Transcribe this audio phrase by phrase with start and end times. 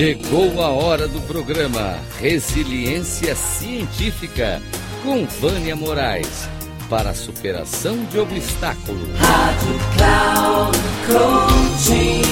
[0.00, 4.58] Chegou a hora do programa Resiliência Científica
[5.02, 6.48] com Vânia Moraes
[6.88, 9.10] para a superação de obstáculos.
[9.18, 12.22] Rádio Cloud Coaching.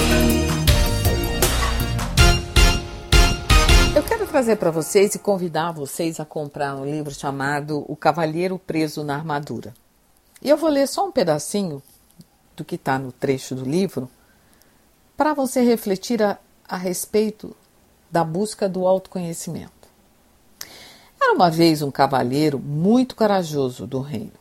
[3.95, 8.57] Eu quero trazer para vocês e convidar vocês a comprar um livro chamado O Cavalheiro
[8.57, 9.75] Preso na Armadura.
[10.41, 11.83] E eu vou ler só um pedacinho
[12.57, 14.09] do que está no trecho do livro
[15.15, 17.55] para você refletir a, a respeito
[18.11, 19.71] da busca do autoconhecimento.
[21.19, 24.31] Era uma vez um cavaleiro muito corajoso do reino.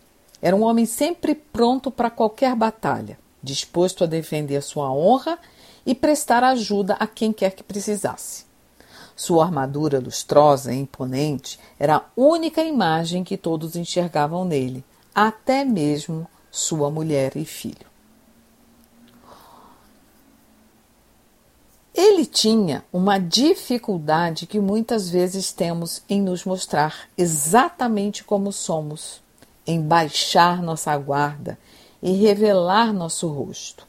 [0.40, 5.38] Era um homem sempre pronto para qualquer batalha, disposto a defender sua honra
[5.86, 8.44] e prestar ajuda a quem quer que precisasse.
[9.16, 16.28] Sua armadura lustrosa e imponente era a única imagem que todos enxergavam nele, até mesmo
[16.50, 17.88] sua mulher e filho.
[21.98, 29.20] Ele tinha uma dificuldade que muitas vezes temos em nos mostrar exatamente como somos,
[29.66, 31.58] em baixar nossa guarda
[32.00, 33.84] e revelar nosso rosto.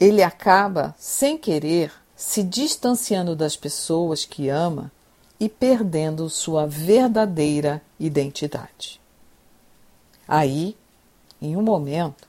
[0.00, 4.90] Ele acaba, sem querer, se distanciando das pessoas que ama
[5.38, 9.00] e perdendo sua verdadeira identidade.
[10.26, 10.76] Aí,
[11.40, 12.26] em um momento,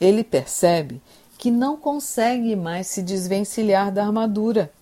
[0.00, 1.00] ele percebe
[1.42, 4.72] que não consegue mais se desvencilhar da armadura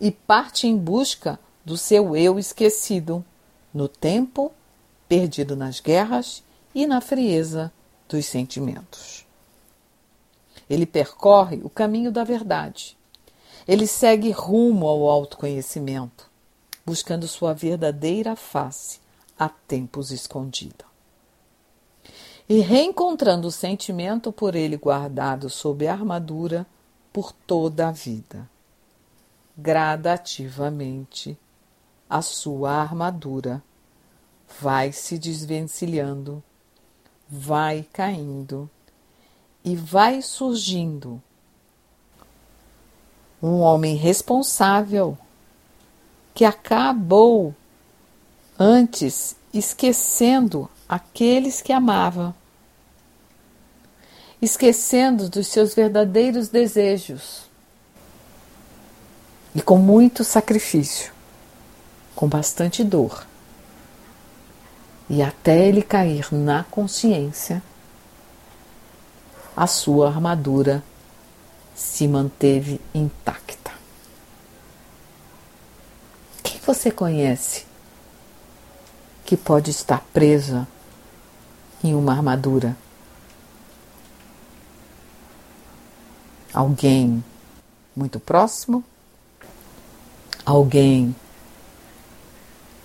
[0.00, 3.22] e parte em busca do seu eu esquecido,
[3.70, 4.50] no tempo,
[5.06, 6.42] perdido nas guerras
[6.74, 7.70] e na frieza
[8.08, 9.26] dos sentimentos.
[10.70, 12.96] Ele percorre o caminho da verdade.
[13.68, 16.30] Ele segue rumo ao autoconhecimento,
[16.86, 19.00] buscando sua verdadeira face
[19.38, 20.93] há tempos escondida
[22.48, 26.66] e reencontrando o sentimento por ele guardado sob a armadura
[27.12, 28.48] por toda a vida.
[29.56, 31.38] Gradativamente,
[32.08, 33.62] a sua armadura
[34.60, 36.42] vai se desvencilhando,
[37.28, 38.68] vai caindo
[39.64, 41.22] e vai surgindo
[43.42, 45.16] um homem responsável
[46.34, 47.54] que acabou
[48.58, 52.32] antes esquecendo aqueles que amava,
[54.40, 57.50] esquecendo dos seus verdadeiros desejos
[59.56, 61.12] e com muito sacrifício,
[62.14, 63.26] com bastante dor,
[65.10, 67.60] e até ele cair na consciência,
[69.56, 70.80] a sua armadura
[71.74, 73.72] se manteve intacta.
[76.40, 77.66] Quem você conhece
[79.24, 80.68] que pode estar presa
[81.84, 82.74] em uma armadura.
[86.52, 87.22] Alguém
[87.94, 88.82] muito próximo?
[90.46, 91.14] Alguém